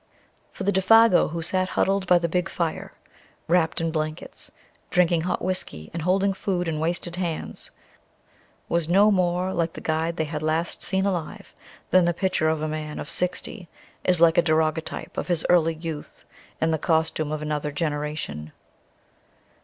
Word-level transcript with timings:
For 0.51 0.63
the 0.63 0.71
"Défago" 0.71 1.29
who 1.29 1.43
sat 1.43 1.69
huddled 1.69 2.07
by 2.07 2.17
the 2.17 2.27
big 2.27 2.49
fire, 2.49 2.93
wrapped 3.47 3.79
in 3.79 3.91
blankets, 3.91 4.49
drinking 4.89 5.21
hot 5.21 5.43
whisky 5.43 5.91
and 5.93 6.01
holding 6.01 6.33
food 6.33 6.67
in 6.67 6.79
wasted 6.79 7.17
hands, 7.17 7.69
was 8.67 8.89
no 8.89 9.11
more 9.11 9.53
like 9.53 9.73
the 9.73 9.79
guide 9.79 10.17
they 10.17 10.23
had 10.23 10.41
last 10.41 10.81
seen 10.81 11.05
alive 11.05 11.53
than 11.91 12.05
the 12.05 12.15
picture 12.15 12.49
of 12.49 12.63
a 12.63 12.67
man 12.67 12.97
of 12.97 13.11
sixty 13.11 13.69
is 14.03 14.19
like 14.19 14.39
a 14.39 14.41
daguerreotype 14.41 15.17
of 15.19 15.27
his 15.27 15.45
early 15.51 15.75
youth 15.75 16.25
in 16.59 16.71
the 16.71 16.79
costume 16.79 17.31
of 17.31 17.43
another 17.43 17.71
generation. 17.71 18.53